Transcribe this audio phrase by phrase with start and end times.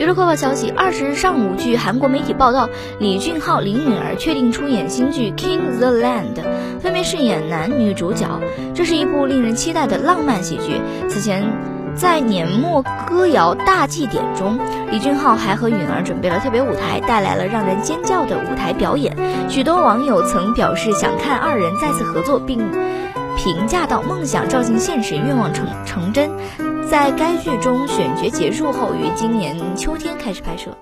[0.00, 6.36] 娱乐快报消息：二十日上午，据韩国媒体报道，李俊昊、林允儿确定出演新剧《King the Land》，
[6.80, 8.26] 分别饰演男女主角。
[8.74, 10.80] 这是一部令人期待的浪漫喜剧。
[11.10, 11.44] 此前，
[11.94, 14.58] 在年末歌谣大祭典中，
[14.90, 19.14] 李俊昊还和允儿准备了特别舞台，带来了让人尖叫的舞台表演。
[19.50, 22.58] 许多网友曾表示想看二人再次合作，并
[23.36, 26.30] 评价到梦想照进现实，愿望成成真。
[26.90, 30.76] 在该剧中选角结束后，于今年秋天开始拍摄。